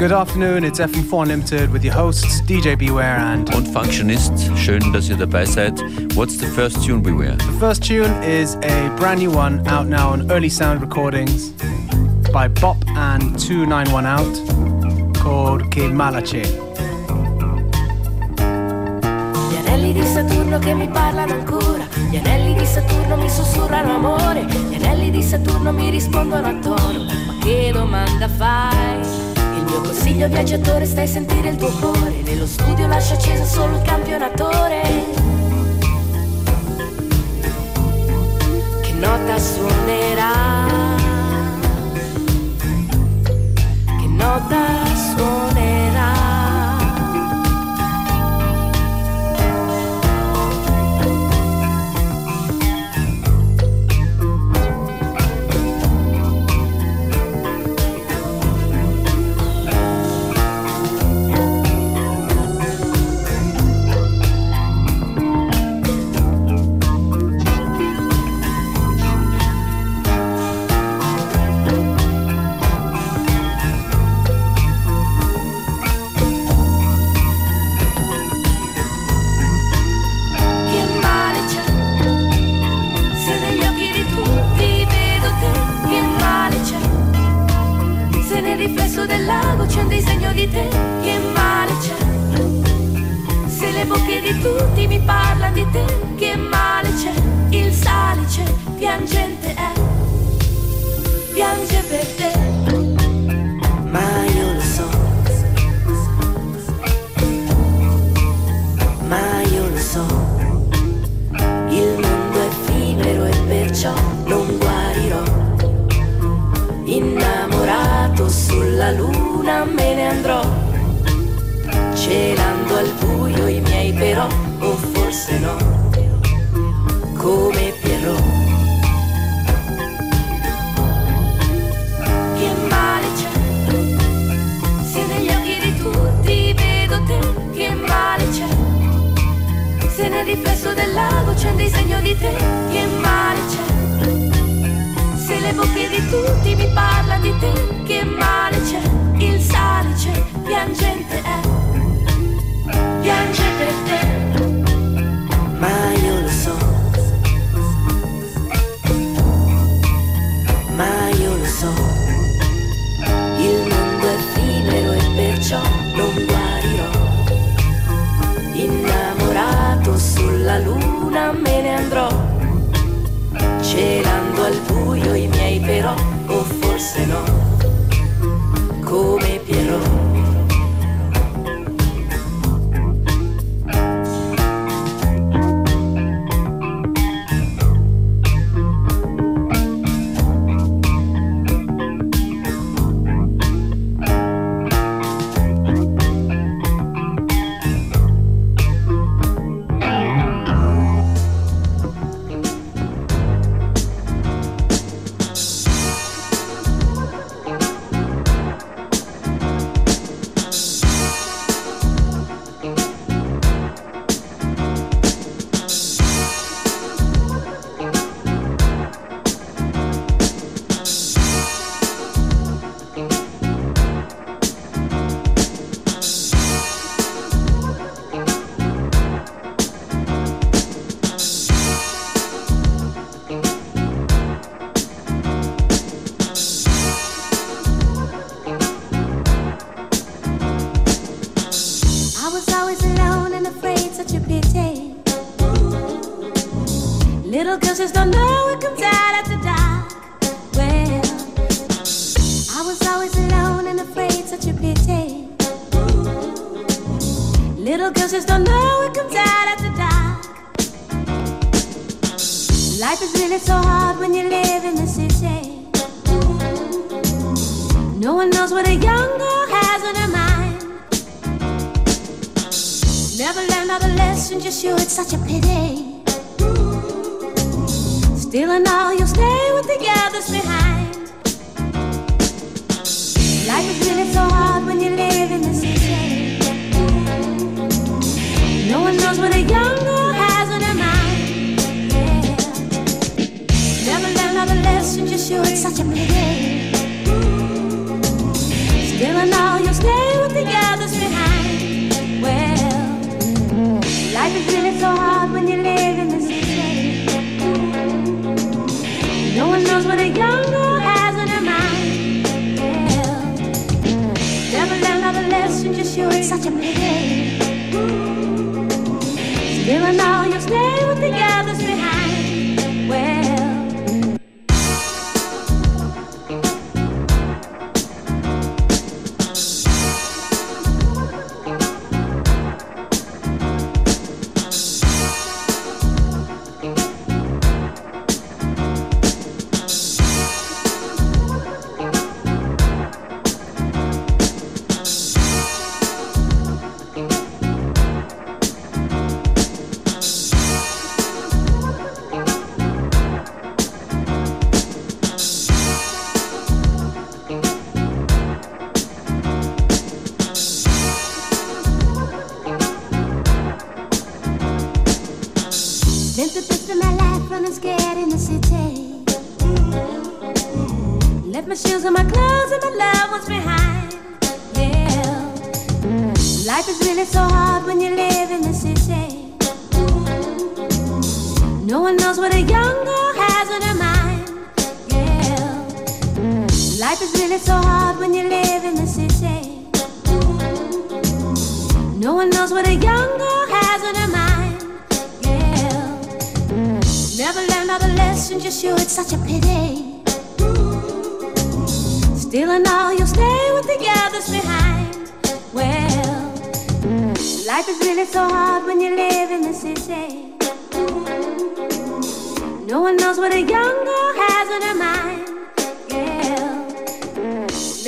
[0.00, 4.32] Good afternoon, it's FM4 Unlimited with your hosts DJ Beware and und Functionist.
[4.56, 5.78] Schön, dass ihr dabei seid.
[6.14, 7.36] What's the first tune Beware?
[7.36, 11.50] The first tune is a brand new one out now on Early Sound Recordings
[12.32, 16.48] by Bop and 291 Out called Che Malace.
[19.50, 24.46] Gli anelli di Saturno che mi parlano ancora, gli anelli di Saturno mi sussurrano amore,
[24.46, 29.19] gli anelli di Saturno mi rispondono a tono, ma che domanda fai?
[29.70, 32.22] Mio consiglio viaggiatore stai a sentire il tuo cuore.
[32.22, 34.80] Nello studio lascia acceso solo il campionatore.
[38.82, 40.66] Che nota suonerà?
[43.84, 46.29] Che nota suonerà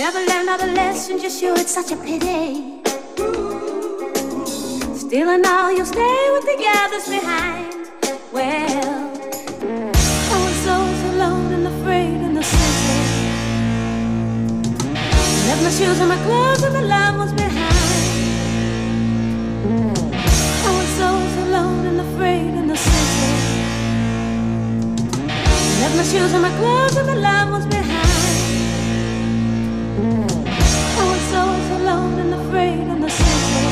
[0.02, 2.82] Never learned another lesson, just you it's such a pity.
[4.98, 7.88] Still and all, you'll stay with the others behind.
[8.32, 9.12] Well,
[10.34, 12.98] I was always alone and afraid in the city.
[15.46, 17.76] Left my shoes and my clothes and my loved ones behind.
[20.66, 23.34] I was always alone and afraid in the city.
[25.80, 28.01] Left my shoes and my clothes and my loved ones behind.
[31.92, 33.62] alone and afraid and the city.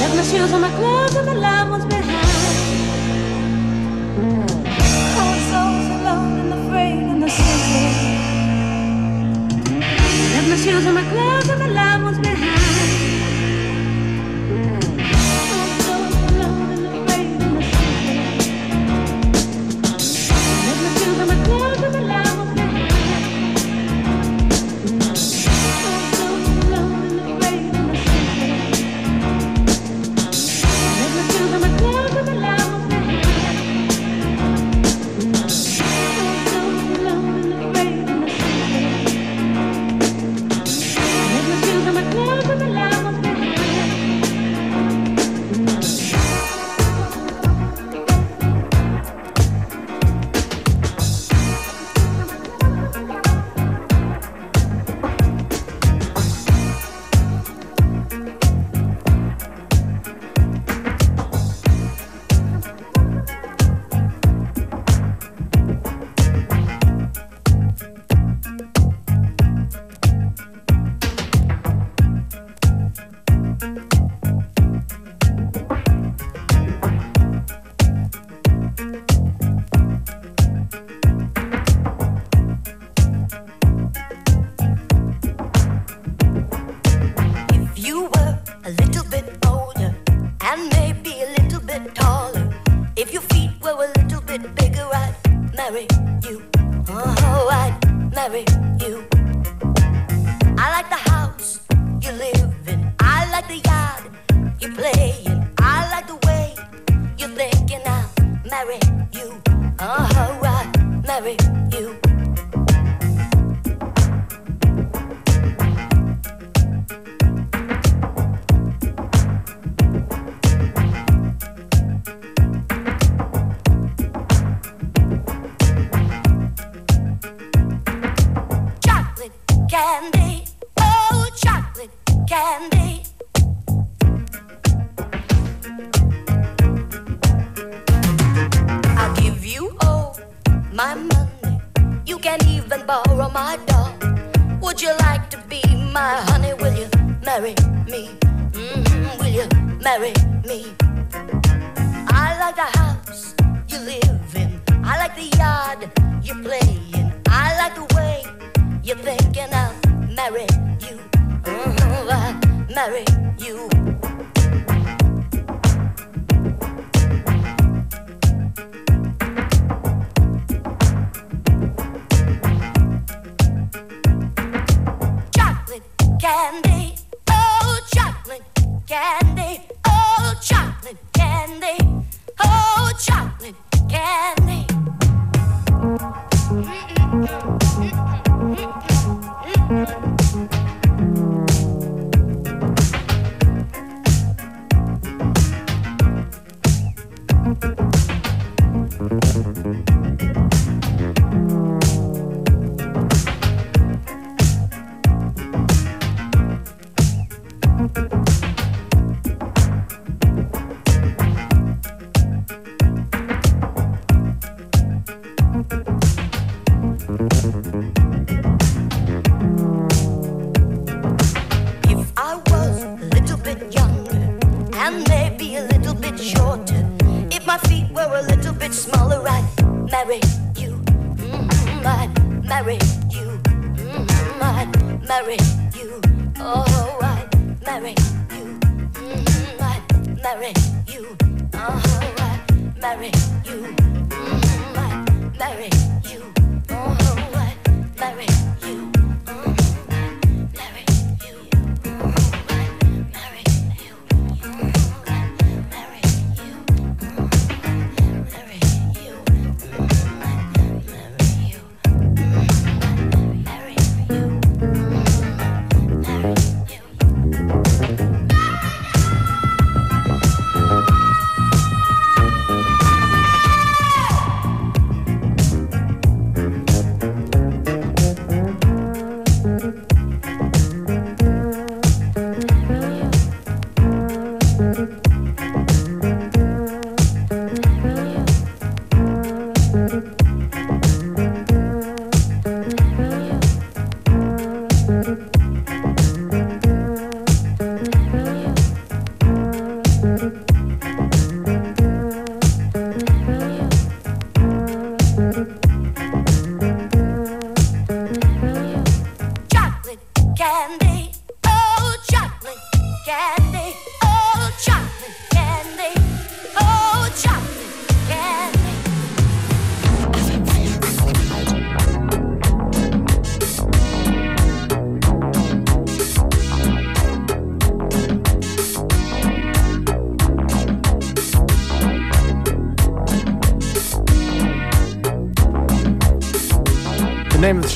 [0.00, 2.56] Left my shoes and my gloves and my loved ones behind.
[5.14, 7.84] Cold souls alone and afraid and the city.
[10.32, 13.17] Left my shoes and my gloves and my loved ones behind.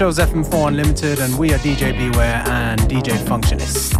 [0.02, 3.16] The name of the show is FM4 Unlimited, and we are DJ Beware and DJ
[3.18, 3.94] Functionist.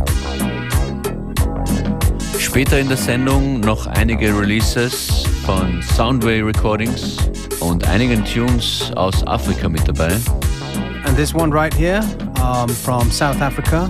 [2.41, 7.19] Später in der Sendung noch einige Releases von Soundway Recordings
[7.61, 10.13] und einigen Tunes aus Afrika mit dabei.
[11.05, 12.03] And this one right here
[12.43, 13.89] um, from South Africa,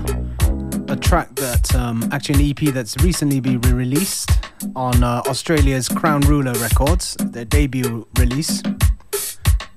[0.90, 4.28] a track that um, actually an EP that's recently been re released
[4.76, 8.62] on uh, Australia's Crown Ruler Records, their debut release,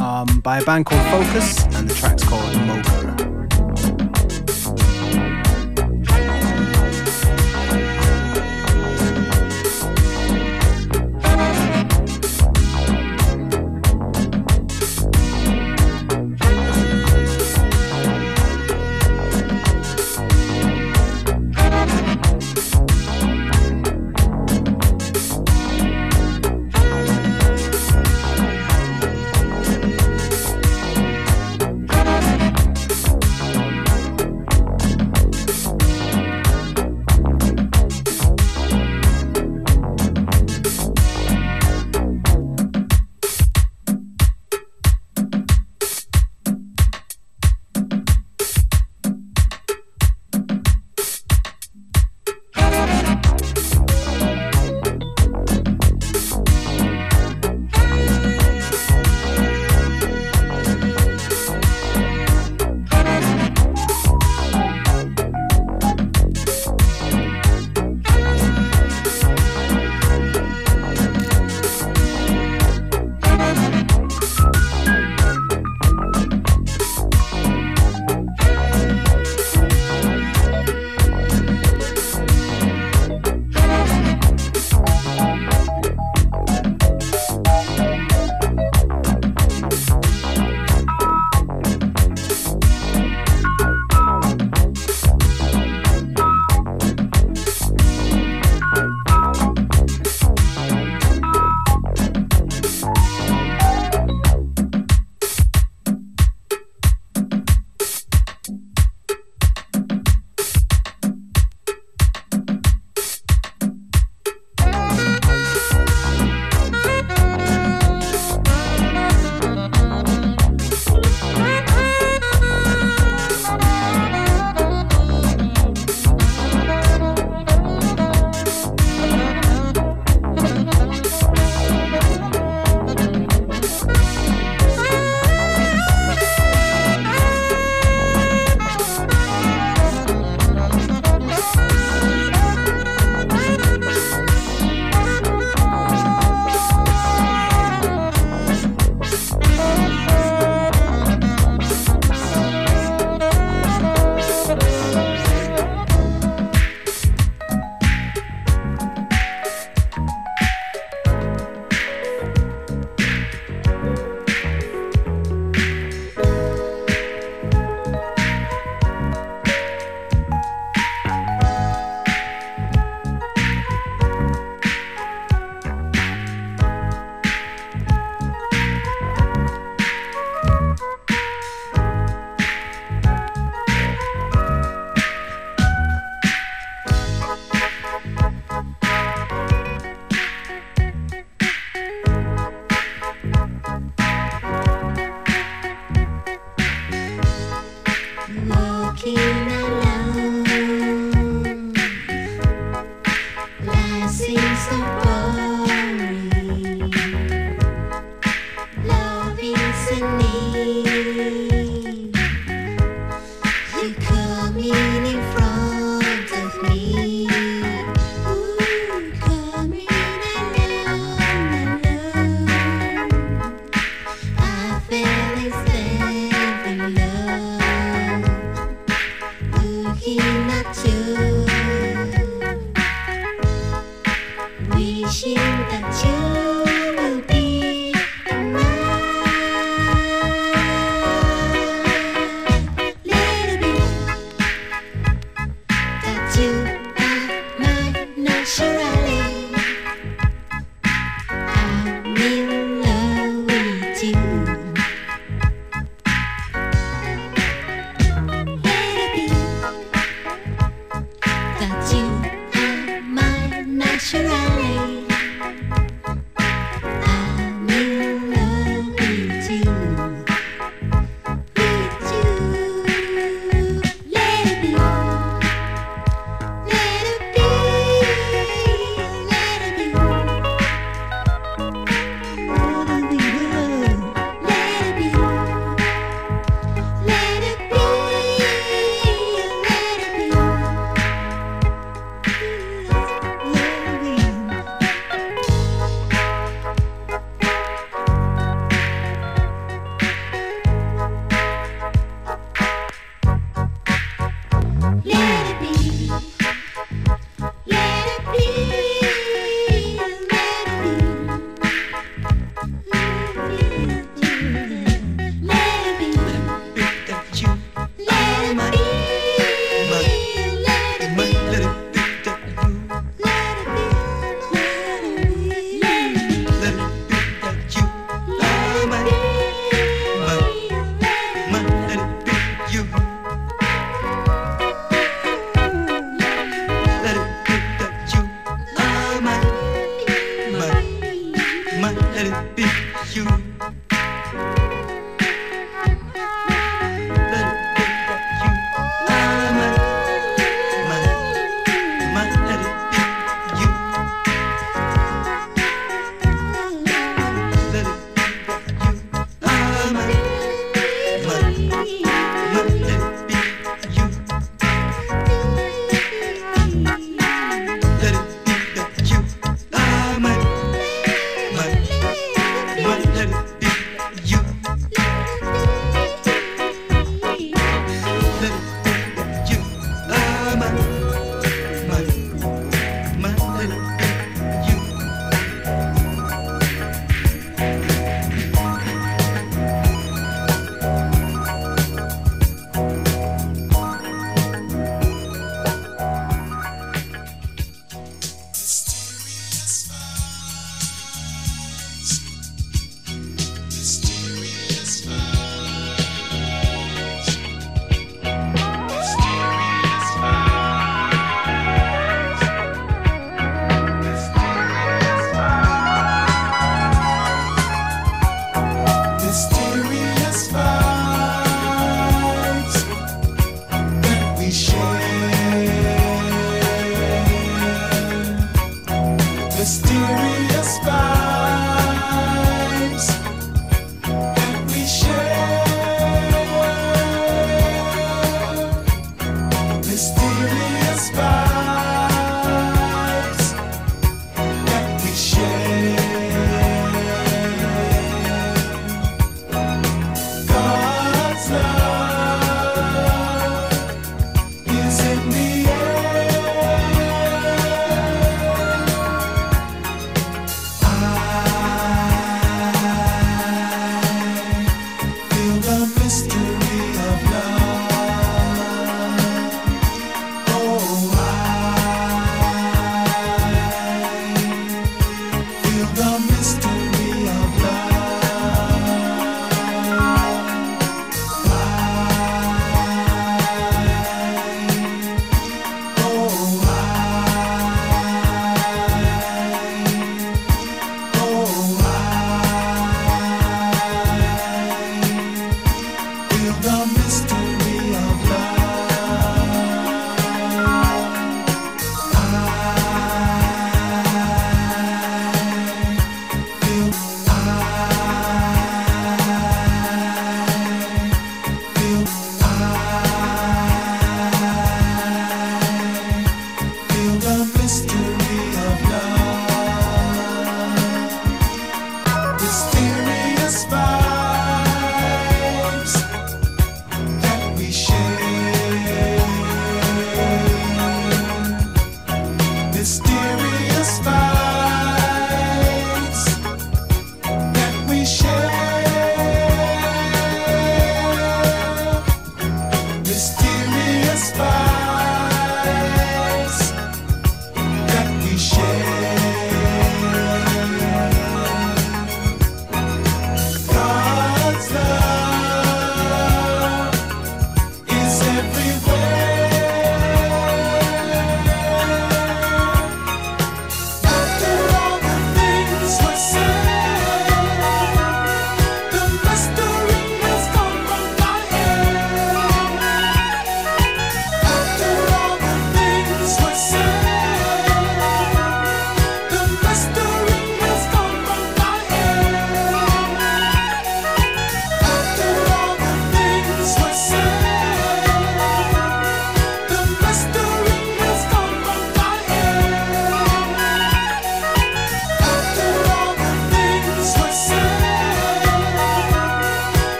[0.00, 3.29] um, by a band called Focus, and the track's called Mocha.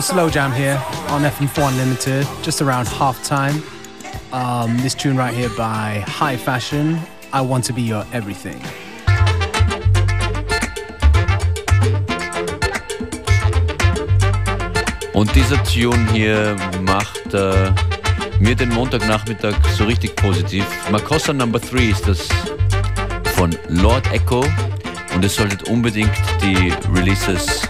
[0.00, 3.62] Beautiful slow jam here on FM4 Unlimited, just around half time.
[4.32, 6.98] Um, this tune right here by High Fashion,
[7.34, 8.58] I Want to Be Your Everything.
[15.12, 17.70] Und dieser Tune hier macht äh,
[18.38, 20.64] mir den Montagnachmittag so richtig positiv.
[20.90, 22.26] Makossa Number 3 ist das
[23.34, 24.46] von Lord Echo
[25.14, 27.69] und ihr solltet unbedingt die Releases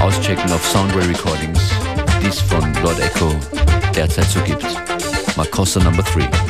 [0.00, 1.60] auschecken auf Soundway Recordings,
[2.22, 3.34] die es von Lord Echo
[3.94, 4.64] derzeit so gibt.
[5.36, 6.47] Makossa Number 3.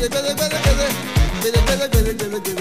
[0.00, 0.88] pede, pede, pede,
[1.42, 2.59] pede, pede, pede, pede,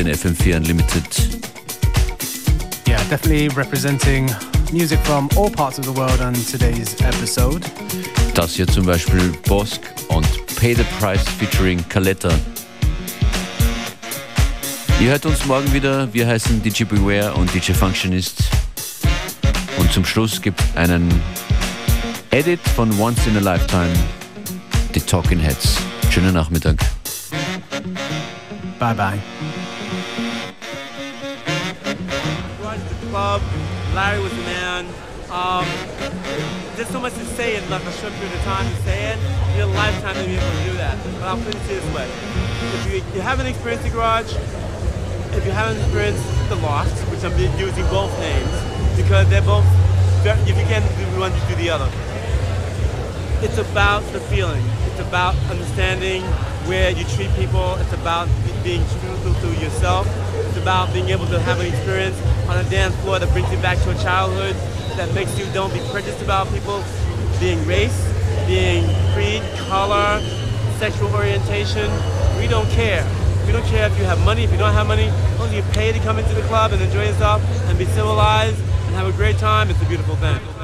[0.00, 1.04] in FM4 Unlimited.
[2.88, 4.30] Yeah, definitely representing
[4.72, 7.64] music from all parts of the world on today's episode.
[8.34, 10.26] Das hier zum Beispiel Bosk und
[10.56, 12.30] Pay the Price featuring Caletta.
[15.00, 16.12] Ihr hört uns morgen wieder.
[16.14, 18.44] Wir heißen DJ Beware und DJ Functionist.
[19.76, 21.08] Und zum Schluss gibt einen
[22.30, 23.92] Edit von Once in a Lifetime,
[24.94, 25.76] The Talking Heads.
[26.10, 26.76] Schönen Nachmittag.
[28.78, 29.18] Bye bye.
[33.20, 33.42] Club.
[33.94, 34.86] Larry was the man.
[35.28, 35.66] Um,
[36.74, 39.18] there's so much to say in like a short period of time to say it.
[39.20, 40.96] You need a lifetime to be able to do that.
[41.20, 42.08] But I'll put it this way.
[42.76, 44.32] If you, you haven't experienced the garage,
[45.36, 48.52] if you haven't experienced the loft, which I'm using both names,
[48.96, 49.68] because they're both,
[50.24, 51.90] if you can do one, you do the other.
[53.44, 54.64] It's about the feeling.
[54.88, 56.22] It's about understanding
[56.68, 57.76] where you treat people.
[57.84, 58.28] It's about
[58.64, 60.08] being true to yourself.
[60.48, 62.16] It's about being able to have an experience
[62.50, 64.56] on a dance floor that brings you back to a childhood,
[64.96, 66.82] that makes you don't be prejudiced about people
[67.38, 67.96] being race,
[68.46, 68.84] being
[69.14, 70.20] creed, color,
[70.78, 71.88] sexual orientation.
[72.40, 73.06] We don't care.
[73.46, 75.04] We don't care if you have money, if you don't have money.
[75.06, 77.84] As long as you pay to come into the club and enjoy yourself and be
[77.86, 80.59] civilized and have a great time, it's a beautiful thing.